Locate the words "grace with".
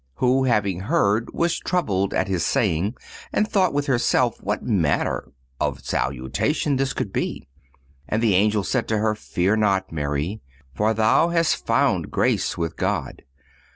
12.09-12.77